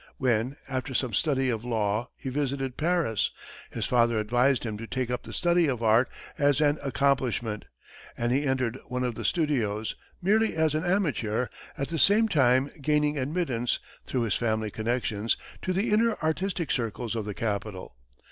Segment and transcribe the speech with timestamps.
[0.17, 3.29] When, after some study of law, he visited Paris,
[3.69, 7.65] his father advised him to take up the study of art as an accomplishment,
[8.17, 12.71] and he entered one of the studios, merely as an amateur, at the same time
[12.81, 13.77] gaining admittance,
[14.07, 17.95] through his family connections, to the inner artistic circles of the capital.